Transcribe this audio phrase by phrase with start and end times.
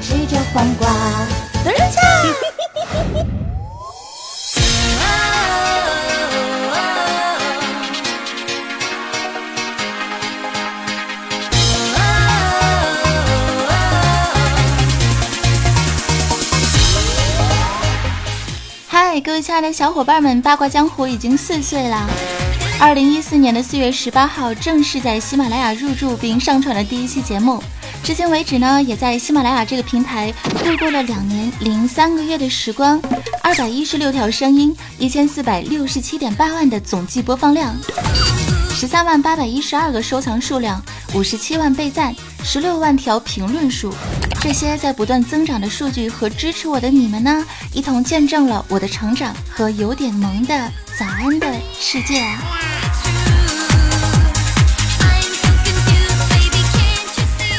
[0.00, 0.88] 吃着黄瓜。
[1.64, 2.00] 等一下。
[18.88, 22.06] 嗨，各位亲爱的小伙伴们，八卦江湖已经四岁了。
[22.78, 27.62] 二零一四年的四月十八号，正式在喜马拉雅入驻并上传了第一期节目。
[28.02, 30.30] 至今为止呢，也在喜马拉雅这个平台
[30.62, 33.00] 度过了两年零三个月的时光，
[33.42, 37.74] 二百一十六条声音，一千四百六十七点八万的总计播放量，
[38.78, 43.90] 十三万八百一十二个收藏数量，五十七万被赞，十六万条评论数。
[44.38, 52.38] 这些在不断增长的数据和支持我的你们呢，一同见证了我的成长和有点萌的早安的世界啊！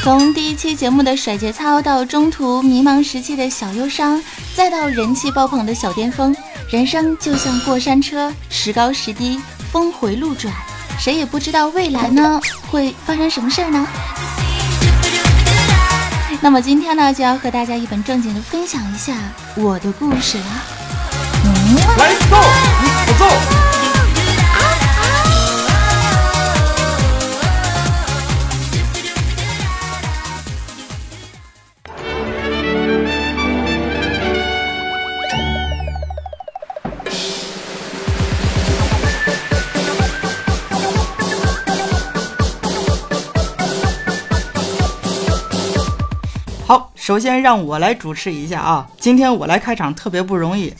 [0.04, 4.22] 从第一期节目的甩节操，到中途迷茫时期的小忧伤，
[4.54, 6.32] 再到人气爆棚的小巅峰，
[6.70, 9.40] 人生就像过山车，时高时低，
[9.72, 10.54] 峰回路转，
[10.98, 13.86] 谁也不知道未来呢会发生什么事儿呢？
[16.40, 19.14] 那么今天呢，就要和大家一本正经的分享一下
[19.54, 20.44] 我的故事了。
[21.96, 22.36] Let's go，
[22.82, 23.77] 你不走。
[47.08, 50.70] 首先让我来主持一下啊，今天我来开场特别不容易。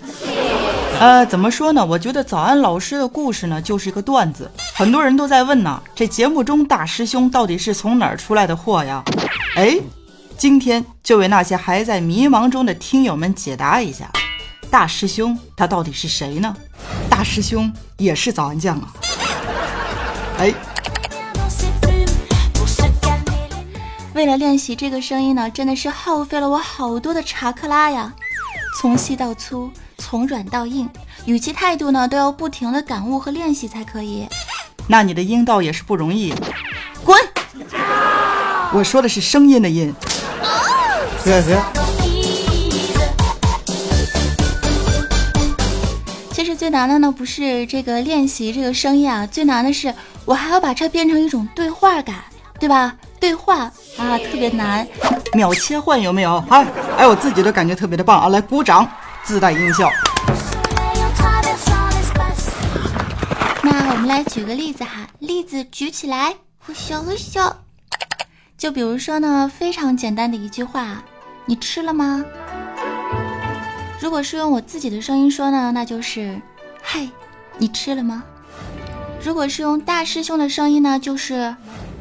[1.00, 1.87] 呃，怎么说呢？
[1.87, 4.50] 我觉得早安老师的故事呢，就是一个段子。
[4.75, 9.03] 很多人都在问呢，这节目中大师兄到底是从哪儿出来的货呀？
[9.56, 9.78] 哎，
[10.37, 14.11] 今天就为那些还在迷茫中的听友们解答一下，
[14.71, 16.55] 大师兄他到底是谁呢？
[17.09, 18.93] 大师兄也是早安酱啊！
[20.37, 20.53] 哎，
[24.19, 28.12] 为了练习这个声音呢，真的是耗费了我好多的查克拉呀，
[28.77, 29.71] 从细到粗。
[29.97, 30.89] 从软到硬，
[31.25, 34.27] 语气态度呢都要不停的感悟和练习才可以。
[34.89, 36.34] 那你的音道也是不容易，
[37.05, 37.17] 滚！
[38.73, 39.95] 我说的是声音的音。
[41.25, 41.62] 呵呵。
[46.33, 52.17] 其实最难的呢不是这个练习这个声音啊，最难的是我还要把这变成一种对话感，
[52.59, 52.97] 对吧？
[53.21, 54.87] 对话啊，特别难。
[55.34, 56.43] 秒切换有没有？
[56.49, 56.67] 哎
[56.99, 58.29] 哎，我自己都感觉特别的棒啊！
[58.29, 58.89] 来鼓掌。
[59.25, 59.91] 自带音效。
[63.62, 67.53] 那我们来举个例子哈，例子举起来，呼咻呼咻。
[68.56, 71.03] 就比如说呢，非常简单的一句话，
[71.45, 72.25] 你吃了吗？
[74.00, 76.41] 如果是用我自己的声音说呢，那就是
[76.81, 77.06] 嗨，
[77.59, 78.25] 你吃了吗？
[79.23, 81.55] 如果是用大师兄的声音呢，就是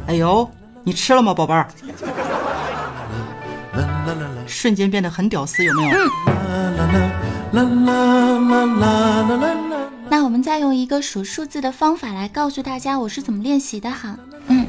[0.08, 0.50] 哎呦，
[0.88, 1.68] 你吃了吗，宝贝儿？
[4.48, 5.98] 瞬间变得很屌丝，有没有？
[10.10, 14.18] 那我们再用一个数数字的方法来告诉大家我是怎么练习的哈。
[14.48, 14.66] 嗯，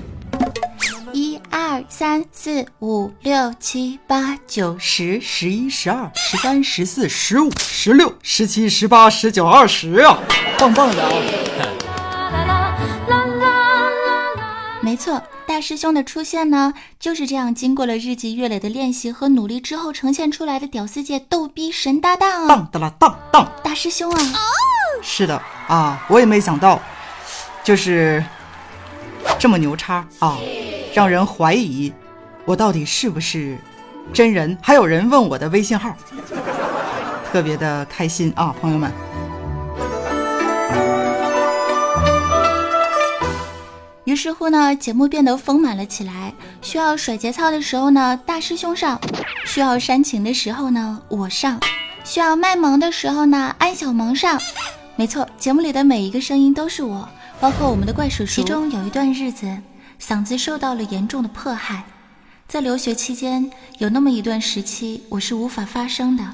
[1.13, 10.19] 一二三四五六七八九十十一十二十三十四十五十六十七十八十九二十啊，
[10.59, 11.13] 棒棒的啊！
[14.83, 15.23] 没错。
[15.59, 22.47] 大师兄的出现呢，就是这样经过了日积月累的练习和努力之后呈现出来的屌丝界逗逼神搭档啊！
[22.47, 24.23] 当的啦当当，大师兄啊！
[25.03, 26.81] 是的啊，我也没想到，
[27.65, 28.25] 就是
[29.37, 30.39] 这么牛叉啊，
[30.95, 31.93] 让人怀疑
[32.45, 33.59] 我到底是不是
[34.13, 34.57] 真人。
[34.63, 35.93] 还有人问我的微信号，
[37.33, 39.08] 特别的开心啊，朋友们。
[44.09, 46.33] 于是乎呢，节目变得丰满了起来。
[46.63, 48.99] 需要甩节操的时候呢，大师兄上；
[49.45, 51.59] 需要煽情的时候呢，我上；
[52.07, 54.41] 需要卖萌的时候呢，安小萌上。
[54.97, 57.07] 没错，节目里的每一个声音都是我，
[57.39, 58.37] 包括我们的怪叔叔。
[58.37, 59.55] 其中有一段日子，
[60.01, 61.85] 嗓子受到了严重的迫害。
[62.47, 66.25] 在留学期间，有那么一段时期，我是无法发声的。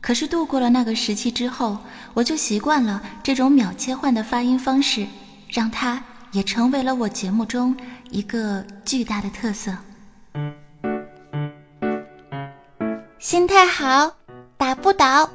[0.00, 1.76] 可是度过了那个时期之后，
[2.14, 5.04] 我就习惯了这种秒切换的发音方式，
[5.48, 6.00] 让它。
[6.32, 7.76] 也成为了我节目中
[8.10, 9.76] 一个巨大的特色。
[13.18, 14.16] 心态好，
[14.56, 15.28] 打不倒。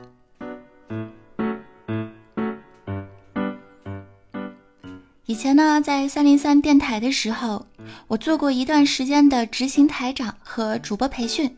[5.28, 7.66] 以前呢，在三零三电台的时候，
[8.08, 11.58] 我做过一段时间的执行台长和主播培训。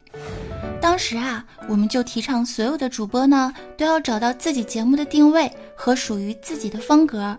[0.81, 7.38] 当时啊，我们就提倡所有的主播呢，都要找到自己节目的定位和属于自己的风格，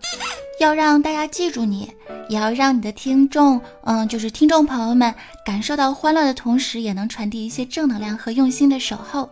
[0.59, 1.93] 要让大家记住你，
[2.29, 5.15] 也要让你的听众，嗯，就是听众朋友们
[5.45, 9.31] 感受到欢乐的同时，也能传递一些正能量和用心的守候。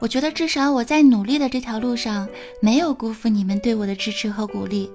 [0.00, 2.28] 我觉得至少我在努力的这条路上，
[2.60, 4.90] 没有辜负你们对我的支持和鼓励。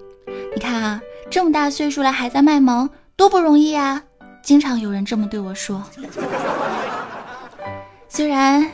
[0.53, 1.01] 你看啊，
[1.31, 4.03] 这么大岁数了还在卖萌，多不容易啊！
[4.43, 5.81] 经常有人这么对我说。
[8.09, 8.69] 虽然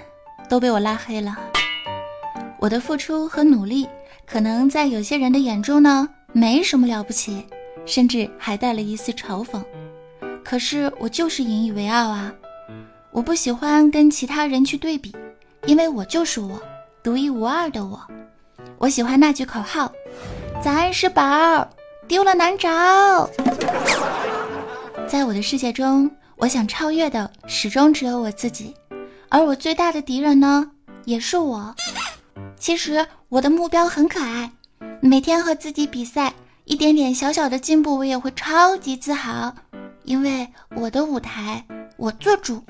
[0.50, 1.38] 都被我拉黑了，
[2.60, 3.88] 我的付出和努力，
[4.26, 7.46] 可能在有些人的眼中呢，没什么了不起，
[7.86, 9.64] 甚至还带了一丝嘲讽。
[10.44, 12.34] 可是我就是引以为傲啊！
[13.12, 15.16] 我不喜欢跟其他人去对比，
[15.66, 16.62] 因为我就是我，
[17.02, 17.98] 独一无二的我。
[18.78, 19.90] 我喜欢那句口号
[20.62, 21.70] ：“早安是宝，
[22.06, 23.30] 丢了难找。”
[25.08, 28.74] 在我的世界中，我想超越的始终只有我自己。
[29.30, 30.70] 而我最大的敌人呢，
[31.06, 31.74] 也是我。
[32.60, 34.52] 其实我的目标很可爱，
[35.02, 36.34] 每天和自己比赛，
[36.66, 39.54] 一点点小小的进步，我也会超级自豪，
[40.04, 41.64] 因为我的舞台
[41.98, 42.64] 我做主。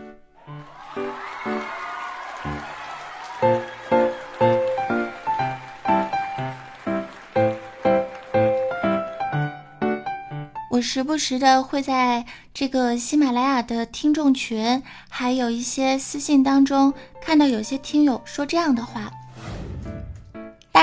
[10.71, 19.09] 我时不时的会在这个喜马拉雅的听众群，还有一些私信当中，看到有些听友说这样的话：“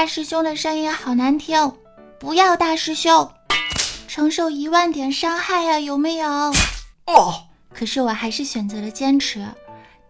[0.02, 1.72] 大师兄的声音好难听，
[2.18, 3.30] 不要大师兄，
[4.08, 6.28] 承受一万点伤害呀，有没有？”
[7.06, 9.46] 哦，可是我还是选择了坚持，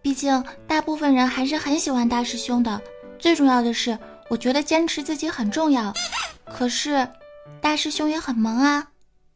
[0.01, 2.81] 毕竟大部分人还是很喜欢大师兄的。
[3.19, 3.95] 最重要的是，
[4.31, 5.93] 我觉得坚持自己很重要。
[6.43, 7.07] 可是，
[7.61, 8.87] 大师兄也很萌啊。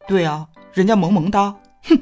[0.08, 1.54] 对啊，人家萌萌哒，
[1.84, 1.96] 哼！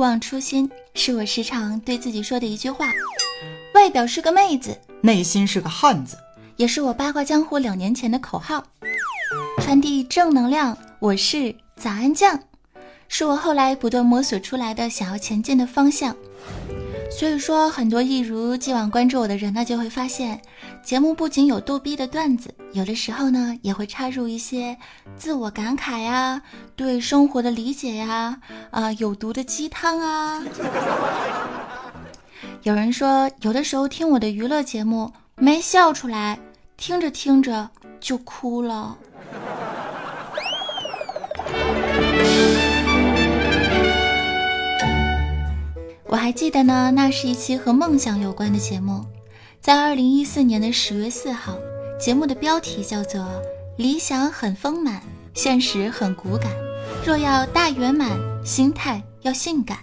[0.00, 2.86] 忘初心是我时常对自己说的一句话。
[3.74, 6.16] 外表是个妹子，内心是个汉子，
[6.56, 8.64] 也是我八卦江湖两年前的口号。
[9.58, 12.40] 传递正能量，我是早安酱，
[13.08, 16.16] 是我后来不断摸索出来的想要前进的方向。
[17.10, 20.40] 所以说，很多一如既往关注我的人呢，就会发现，
[20.82, 24.76] 节目不仅有逗逼的段子，有的时候呢，也会插入一些
[25.16, 26.40] 自我感慨呀、
[26.74, 28.40] 对生活的理解呀、
[28.70, 30.42] 啊有毒的鸡汤啊。
[32.62, 36.38] 有人说，有的时候听我的娱乐节目没笑出来，
[36.76, 37.68] 听着听着
[38.00, 38.96] 就哭了。
[46.10, 49.04] 我还记得呢，那是一期和梦想有关的节目，
[49.60, 51.56] 在二零一四年的十月四号，
[52.00, 53.20] 节目的标题叫做
[53.76, 55.00] 《理想很丰满，
[55.34, 56.50] 现实很骨感，
[57.06, 58.10] 若要大圆满，
[58.44, 59.78] 心态要性感》。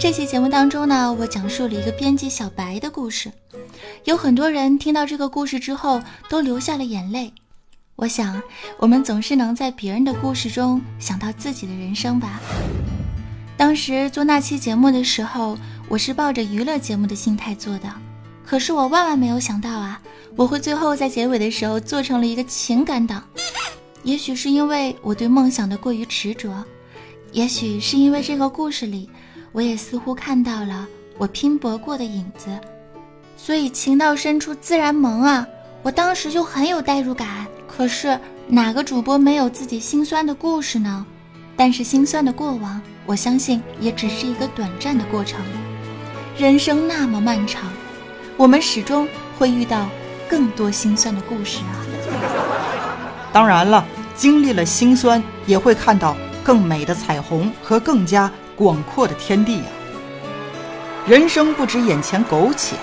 [0.00, 3.30] 这期节目当中呢，我讲述了一个编辑小白的故事，
[4.02, 7.32] 有很多人听到这个故事之后都流下了眼泪。
[7.94, 8.42] 我想，
[8.78, 12.40] 我们总是能在别人的故事中想到自己的人生吧。
[13.58, 17.92] 当时做那期节目的时候，我是抱着娱乐节目的心态做的，
[18.46, 20.00] 可是我万万没有想到啊，
[20.36, 23.20] 我会最后在结尾的时候做成了一个情感档。
[24.04, 26.64] 也许是因为我对梦想的过于执着，
[27.32, 29.10] 也许是因为这个故事里，
[29.50, 30.86] 我也似乎看到了
[31.18, 32.56] 我拼搏过的影子，
[33.36, 35.44] 所以情到深处自然萌啊！
[35.82, 37.44] 我当时就很有代入感。
[37.66, 41.04] 可是哪个主播没有自己心酸的故事呢？
[41.56, 42.80] 但是心酸的过往。
[43.08, 45.40] 我相信也只是一个短暂的过程。
[46.36, 47.72] 人生那么漫长，
[48.36, 49.88] 我们始终会遇到
[50.28, 51.72] 更多心酸的故事啊！
[53.32, 53.82] 当然了，
[54.14, 59.64] 经历了心酸，也会看到更美的彩虹和更加广阔的天地呀！
[61.06, 62.76] 人生不止眼前苟且，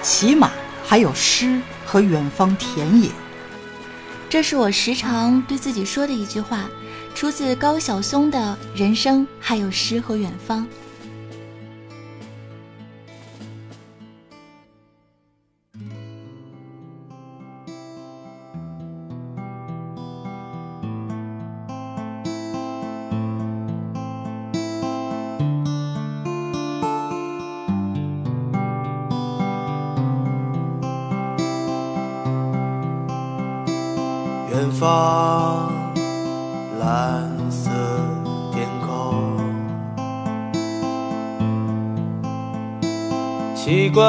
[0.00, 0.50] 起码
[0.86, 3.10] 还有诗和远方田野。
[4.30, 6.60] 这是我时常对自己说的一句话。
[7.16, 10.66] 出自高晓松的人生，还有诗和远方。
[34.52, 35.75] 远方。
[36.86, 37.68] 蓝色
[38.52, 39.36] 天空
[43.56, 44.04] 奇怪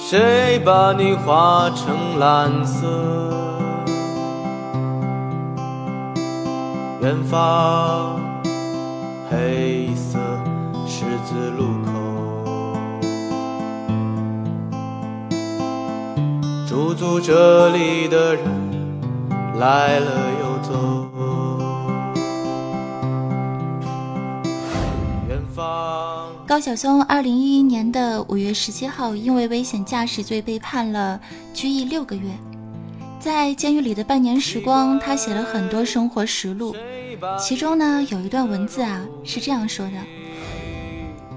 [0.00, 2.88] 谁把你画成蓝色？
[7.02, 8.20] 远方
[9.30, 10.18] 黑色
[10.88, 11.92] 十字路口。
[16.66, 18.44] 驻足这里的人
[19.60, 20.10] 来了
[26.56, 31.20] 高晓松二零一一年的五月十七号，因为危险驾驶罪被判了
[31.52, 32.30] 拘役六个月。
[33.20, 36.74] 在监狱里的半年时光，他写了很多生活实录，
[37.38, 39.98] 其中呢有一段文字啊是这样说的：“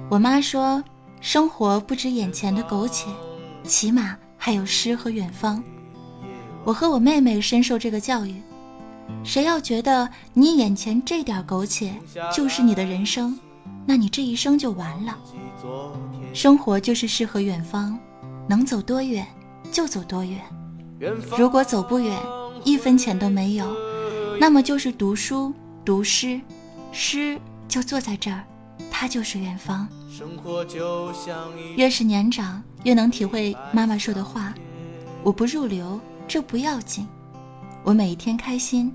[0.10, 0.82] 我妈说，
[1.20, 3.10] 生活不止眼前的苟且，
[3.66, 5.62] 起码还有诗和远方。
[6.64, 8.36] 我和我妹妹深受这个教育。
[9.26, 11.94] 谁要觉得你眼前这点苟且
[12.34, 13.38] 就是你的人生，
[13.86, 15.18] 那你这一生就完了。
[16.34, 17.98] 生活就是诗和远方，
[18.48, 19.26] 能走多远
[19.72, 20.40] 就走多远。”
[21.38, 22.18] 如果走不远，
[22.64, 23.66] 一分钱都没有，
[24.40, 25.54] 那么就是读书
[25.86, 26.40] 读诗，
[26.92, 28.44] 诗就坐在这儿，
[28.92, 29.88] 它就是远方。
[31.78, 34.54] 越是年长，越能体会妈妈说的话：
[35.24, 37.08] 我不入流，这不要紧，
[37.84, 38.94] 我每一天开心，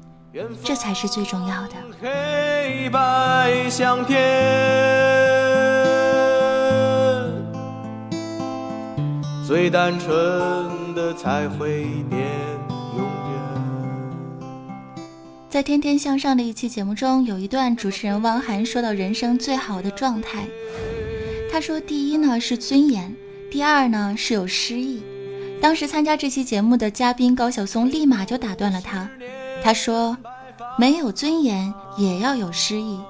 [0.65, 1.75] 这才是最重要的。
[2.01, 4.19] 黑白相片，
[9.47, 10.13] 最单纯。
[10.95, 12.23] 的才会变
[12.97, 13.37] 永远。
[15.51, 20.47] 在《天天向上》的一期节目中，有一段主持人汪涵说到人生最好的状态。
[21.51, 23.13] 他说：“第一呢是尊严，
[23.51, 25.03] 第二呢是有诗意。”
[25.61, 29.11] 当时参加这期节目的嘉宾高晓松立马就打断了他。
[29.65, 30.15] 他说
[30.79, 33.01] ：“没有尊严也要有诗意，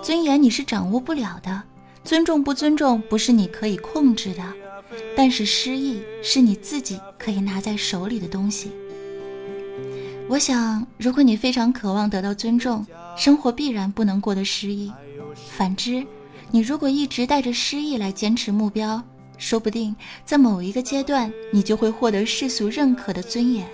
[0.00, 1.60] 尊严你是掌握不了的，
[2.04, 4.42] 尊重不尊重不是你可以控制的。”
[5.16, 8.70] 但是诗意是你自己可以拿在手里的东西。
[10.28, 14.92] 我想，如果你非常渴望得到尊重，生活必然不能过得诗意；
[15.50, 16.06] 反之，
[16.52, 19.02] 你如果一直带着诗意来坚持目标，
[19.36, 23.66] 说不定在某一个阶段，你就会获得世俗认可的尊严。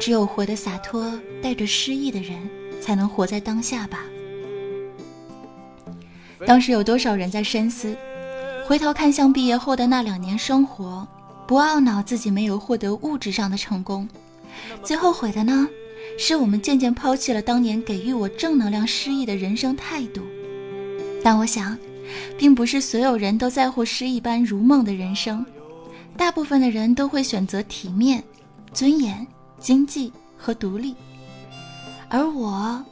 [0.00, 1.12] 只有活得洒脱、
[1.42, 2.36] 带着诗意的人，
[2.80, 4.00] 才能活在当下吧。
[6.46, 7.96] 当时有多少人在深思？
[8.66, 11.06] 回头看向毕业后的那两年生活，
[11.46, 14.08] 不懊恼自己没有获得物质上的成功，
[14.82, 15.68] 最后悔的呢，
[16.18, 20.20] 是我们渐渐抛弃了当年给予我正能量诗意的人生态度。
[21.22, 21.76] 但我想，
[22.36, 25.44] 并不是所有人都在乎诗一般如梦的人生，
[26.16, 28.22] 大部分的人都会选择体面、
[28.72, 29.26] 尊严、
[29.58, 30.94] 经济和独立。
[32.08, 32.84] 而我，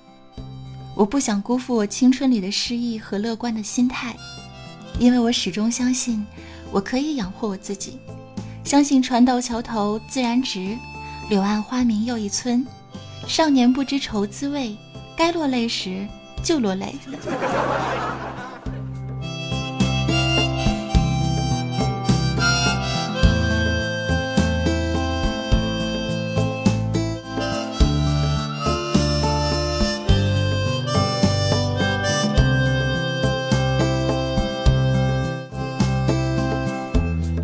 [0.96, 4.14] 我不想辜负我青春里的诗意和乐观的心态。
[4.98, 6.24] 因为我始终相信，
[6.70, 7.98] 我可以养活我自己，
[8.64, 10.76] 相信船到桥头自然直，
[11.28, 12.64] 柳暗花明又一村。
[13.26, 14.76] 少年不知愁滋味，
[15.16, 16.06] 该落泪时
[16.42, 16.94] 就落泪。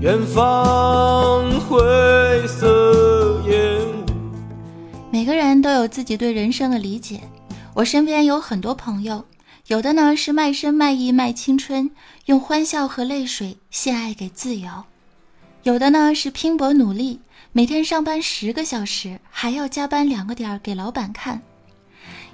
[0.01, 1.79] 远方灰
[2.47, 4.07] 色烟雾。
[5.11, 7.21] 每个人都有自己对人生的理解。
[7.75, 9.23] 我身边有很多朋友，
[9.67, 11.91] 有的呢是卖身卖艺卖青春，
[12.25, 14.71] 用欢笑和泪水献爱给自由；
[15.65, 17.21] 有的呢是拼搏努力，
[17.53, 21.41] 每天上班十个小时，还要加班两个点儿给老板看；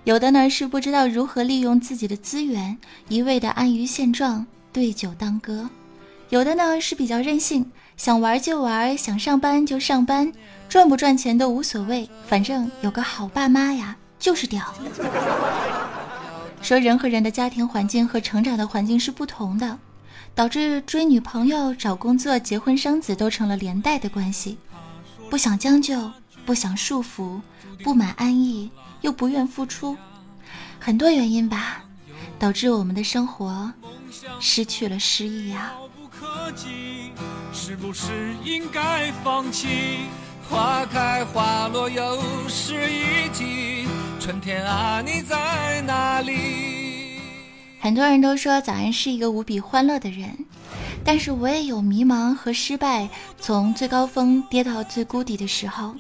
[0.05, 5.69] 有的呢是不知道如何利用自己的资源，一味的安于现状，对酒当歌。
[6.29, 10.33] 有的呢是比较任性，想玩就玩，想上班就上班，
[10.69, 14.75] 赚不赚钱都无所谓，反正有个好爸妈呀，就是屌。
[16.61, 19.79] 说人和人的家庭环境和成长的环境是不同的，
[20.35, 24.59] 导致追女朋友、找工作、结婚生子都成了连带的关系。
[25.31, 26.11] 不想将就，
[26.45, 27.41] 不想束缚，
[27.85, 28.69] 不满安逸，
[29.03, 29.97] 又不愿付出，
[30.81, 31.85] 很多原因吧，
[32.37, 33.73] 导致我们的生活
[34.41, 35.73] 失去了诗意呀。
[37.53, 39.99] 是不是应该放弃？
[40.49, 43.89] 花开花落又是一季，
[44.21, 47.19] 春天啊，你在哪里？
[47.81, 50.37] 很多人都说早安是一个无比欢乐的人，
[51.05, 53.09] 但是我也有迷茫和失败，
[53.41, 55.95] 从最高峰跌到最谷底的时候。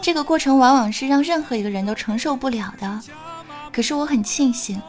[0.00, 3.00] 这个过程往往是让任何一个人都承受不了的。
[3.70, 4.80] 可是我很庆幸，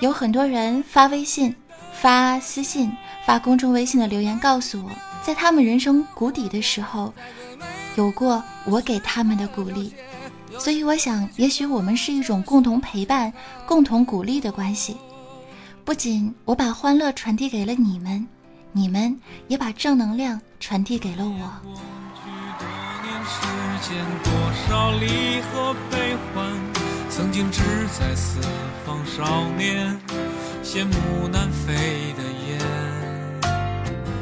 [0.00, 1.54] 有很多人发微信、
[1.92, 2.92] 发私信。
[3.28, 4.90] 把公众微信的留言告诉我，
[5.22, 7.12] 在他们人生谷底的时候，
[7.94, 9.92] 有过我给他们的鼓励。
[10.58, 13.30] 所以我想，也许我们是一种共同陪伴、
[13.66, 14.96] 共同鼓励的关系。
[15.84, 18.26] 不仅我把欢乐传递给了你们，
[18.72, 19.14] 你们
[19.46, 21.50] 也把正能量传递给了我。
[27.10, 27.60] 曾经志
[27.92, 28.40] 在四
[28.86, 30.00] 方少年，
[30.64, 32.27] 羡慕南飞的。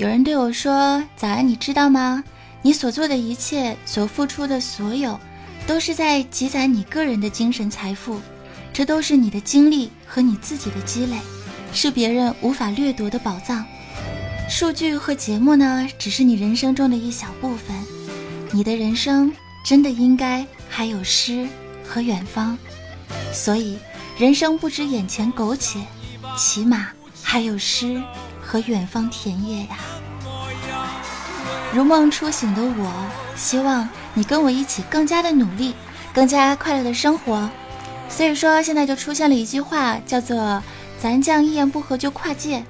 [0.00, 2.24] 有人对我说：“早安，你知道吗？
[2.62, 5.20] 你所做的一切，所付出的所有，
[5.66, 8.18] 都是在积攒你个人的精神财富，
[8.72, 11.18] 这都是你的经历和你自己的积累，
[11.74, 13.62] 是别人无法掠夺的宝藏。”
[14.48, 17.76] 数据和节目呢，只是你人生中的一小部分。
[18.52, 19.30] 你的人生
[19.66, 21.46] 真的应该还有诗
[21.86, 22.56] 和远方，
[23.34, 23.76] 所以
[24.18, 25.78] 人生不止眼前苟且，
[26.38, 26.88] 起码
[27.22, 28.02] 还有诗
[28.50, 29.76] 和远方田野呀。
[31.72, 32.90] 如梦初醒的我，
[33.36, 35.72] 希望你跟我一起更加的努力，
[36.12, 37.48] 更加快乐的生活。
[38.08, 40.60] 所以说，现在就出现了一句话，叫做
[40.98, 42.64] “咱将一言不合就跨界”。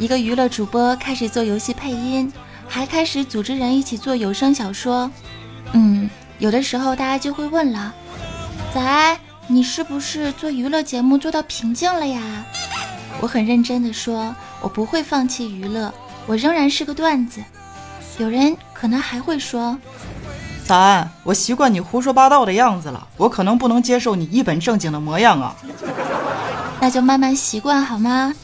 [0.00, 2.32] 一个娱乐主播开始做游戏配音，
[2.66, 5.10] 还开始组织人一起做有声小说。
[5.74, 7.94] 嗯，有的时候大家就会问了
[8.72, 12.22] ：“仔，你是不是做娱乐节目做到瓶颈了呀？”
[13.20, 15.92] 我很认真的说：“我不会放弃娱乐，
[16.26, 17.40] 我仍然是个段子。”
[18.18, 19.78] 有人可能还会说
[20.64, 25.54] ：“咱，我习惯你胡说八道的样子了，我可能不能接受你一本正经的模样啊。”
[26.80, 28.34] 那就慢慢习惯好吗？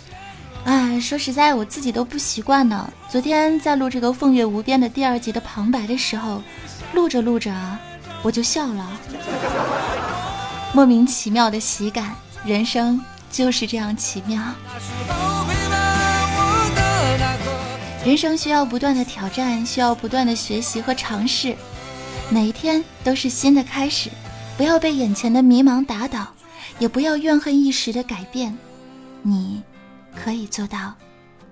[0.65, 2.91] 哎，说实在，我自己都不习惯呢。
[3.09, 6.43] 昨天在录这个《风月无边》的第二集的旁白的时候，
[6.93, 7.51] 录着录着，
[8.23, 8.87] 我就笑了，
[10.75, 12.15] 莫名其妙的喜感。
[12.45, 13.01] 人生
[13.37, 14.43] 就是这样奇妙。
[18.03, 21.55] 人生需要不断的挑战，需要不断的学习和尝试，
[22.31, 24.09] 每一天都是新的开始。
[24.57, 26.27] 不要被眼前的迷茫打倒，
[26.79, 28.57] 也不要怨恨一时的改变。
[29.21, 29.63] 你。
[30.15, 30.95] 可以做到，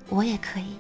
[0.09, 0.79] 我也可以。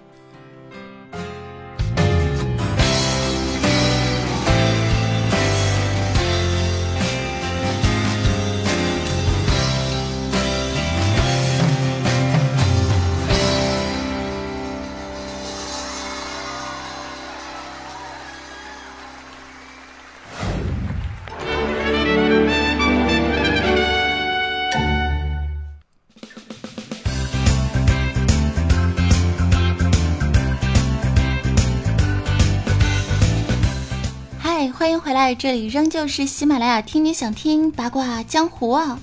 [35.24, 38.98] 在，这里仍旧是喜马拉雅，听你想听八卦江湖啊。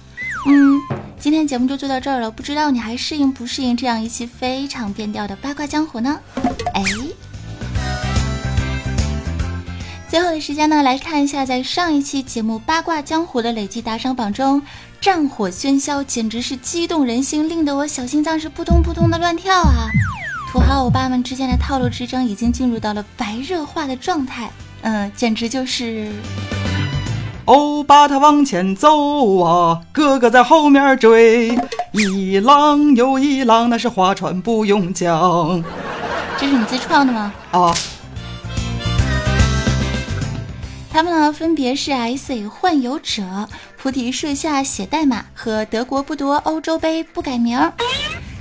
[0.45, 0.79] 嗯，
[1.19, 6.19] 今天节目就做到这儿了，不知道你还适应不适应这样一期非常变调的八卦江湖呢？
[6.75, 6.83] 哎，
[10.11, 14.61] 最后的时间呢，来看一下在上一期节目八卦江湖的累计打赏榜中，
[15.01, 19.89] 战火喧嚣，简直是激动人心，令得我小心脏是扑通扑通的乱跳啊！
[20.51, 24.51] 土豪欧巴们之间的套路之争已经进入到了白热化的状态。
[24.81, 26.11] 嗯，简直就是
[27.45, 31.57] 欧巴他往前走啊，哥哥在后面追，
[31.91, 35.63] 一浪又一浪，那是划船不用桨。
[36.37, 37.33] 这是你自创的吗？
[37.51, 37.73] 啊。
[40.93, 47.71] 他们呢，分别是 S 幻游者、菩提树下写代码和德国不夺欧洲杯不改名。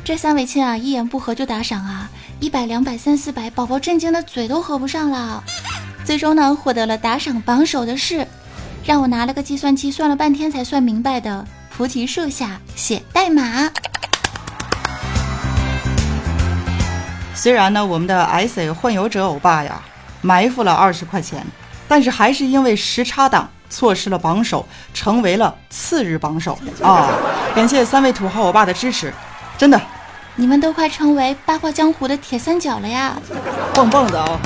[0.02, 5.44] 这三位亲啊，一言不合就打赏啊，一百、两百、三四百，宝宝震惊的嘴都合不上了。
[6.04, 8.26] 最终呢，获得了打赏榜首的是，
[8.84, 13.70] 让我拿了个计算器算了半天才算明白的菩提树下写代码。
[17.34, 19.80] 虽然呢，我们的 S A 幻游者欧巴呀，
[20.20, 21.46] 埋伏了二十块钱，
[21.86, 27.08] 但是还是因为时差党错失了榜首，成为了次日榜首啊！
[27.54, 29.14] 感谢三位土豪欧巴的支持，
[29.56, 29.80] 真的
[30.34, 33.16] 你们都快成为八卦江湖的铁三角了呀！
[33.74, 34.38] 棒棒的啊！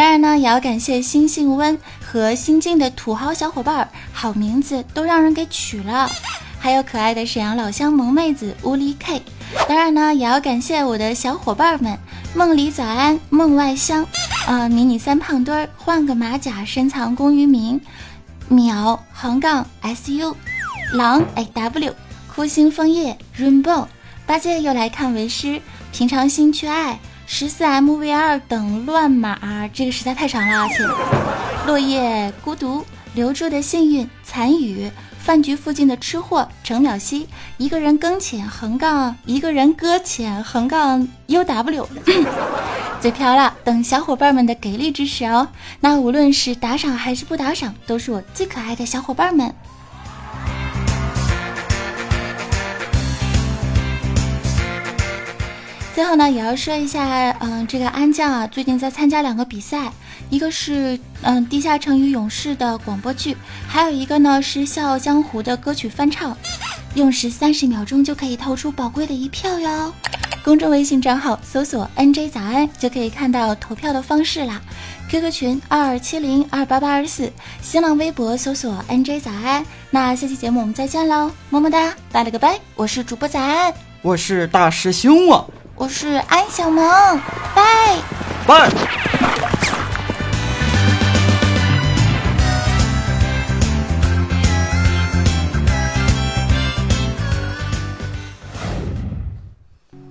[0.00, 6.10] 当然呢，也要感谢新姓温和新晋的土豪小伙伴，好名字都让人给取了。
[6.58, 9.20] 还有可爱的沈阳老乡萌妹子乌力 K。
[9.68, 11.98] 当然呢，也要感谢我的小伙伴们：
[12.34, 14.06] 梦里早安、梦外香、
[14.46, 17.78] 呃迷你三胖墩儿、换个马甲深藏功与名、
[18.48, 20.34] 秒横杠 SU、
[20.94, 21.92] 狼 AW、
[22.34, 23.84] 枯心枫叶 Rainbow、
[24.24, 25.60] 八戒又来看为师、
[25.92, 26.98] 平常心去爱。
[27.32, 29.38] 十四 MV 二等乱码，
[29.72, 30.84] 这个实在太长了，且
[31.64, 34.90] 落叶孤独留住的幸运残雨
[35.20, 41.86] 饭局附近的吃货程淼熙一个人搁浅横杠一个人搁浅横杠 UW
[43.00, 45.46] 嘴瓢了，等小伙伴们的给力支持哦。
[45.78, 49.54] 那无论是打赏还是不打赏，都是我最可爱的小伙伴们。
[56.00, 59.92] 最后呢，也要说一下，嗯，这个安酱啊，最近在参加两个比赛，
[60.30, 63.36] 一个是嗯《地下城与勇士》的广播剧，
[63.68, 66.34] 还有一个呢是《笑傲江湖》的歌曲翻唱，
[66.94, 69.92] 用时三十秒钟就可以投出宝贵的一票哟。
[70.42, 74.58] 公众微信账号搜索 “nj 早安”就可以看到投票的方式啦。
[75.10, 79.62] QQ 群二二七零二八八二四，新浪微博搜索 “nj 早安”。
[79.90, 85.44] 那下期节目我们再见喽，么么哒，拜了个拜，我是主播早安，我是大师兄啊。
[85.80, 86.84] 我是安小萌，
[87.54, 87.96] 拜
[88.46, 88.70] 拜。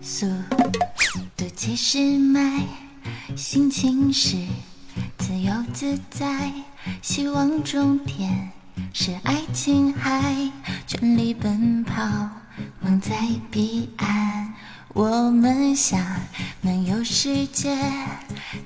[0.01, 0.25] 速
[1.37, 2.63] 度七十迈，
[3.35, 4.37] 心情是
[5.19, 6.51] 自由自在，
[7.03, 8.49] 希望终点
[8.91, 10.49] 是爱琴海，
[10.87, 12.01] 全力奔跑，
[12.79, 13.15] 梦在
[13.51, 14.51] 彼岸。
[15.01, 15.97] 我们想
[16.59, 17.73] 漫游世界，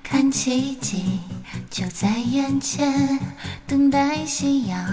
[0.01, 1.19] 看奇迹
[1.69, 3.19] 就在眼前，
[3.67, 4.83] 等待夕阳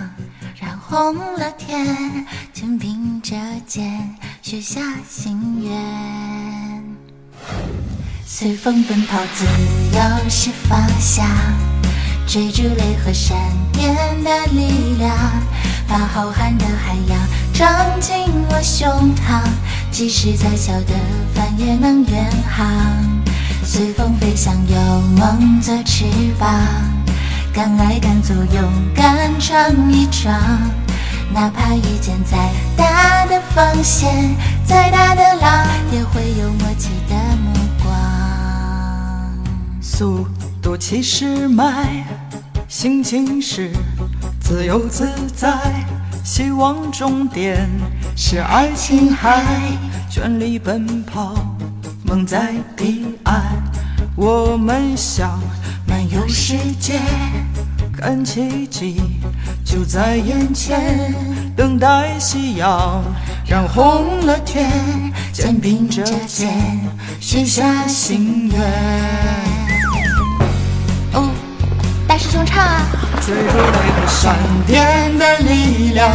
[0.61, 3.35] 染红了天，肩并着
[3.67, 6.85] 肩许下心愿，
[8.27, 11.27] 随风奔跑，自由是方向，
[12.27, 13.35] 追逐雷和闪
[13.73, 15.17] 电的力量，
[15.89, 17.19] 把浩瀚的海洋
[17.55, 19.41] 装进我胸膛。
[19.91, 20.95] 即使再小的
[21.35, 22.67] 帆也能远航，
[23.65, 26.05] 随风飞翔，有梦做翅
[26.39, 26.49] 膀，
[27.53, 30.33] 敢爱敢做，勇敢闯一闯，
[31.35, 37.93] 哪怕遇见再大的风险，再大的浪，也会有默契的目光。
[39.83, 40.27] 速
[40.63, 42.07] 度七十迈，
[42.69, 43.73] 心情是
[44.41, 45.59] 自由自在，
[46.25, 47.69] 希望终点。
[48.23, 49.43] 是爱琴海，
[50.11, 51.35] 全力奔跑，
[52.05, 53.43] 梦在彼岸。
[54.15, 55.41] 我们想
[55.89, 57.01] 漫游世界，
[57.97, 59.01] 看奇迹
[59.65, 61.15] 就在眼前，
[61.57, 63.03] 等待夕阳
[63.47, 64.71] 染红了天，
[65.33, 66.79] 肩并着肩
[67.21, 68.61] 许下心愿。
[71.15, 71.31] 哦，
[72.07, 72.83] 大师兄唱啊！
[73.27, 76.15] 追逐那个闪电的力量。